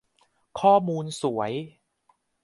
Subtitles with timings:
[0.59, 1.51] ข้อมูลสวย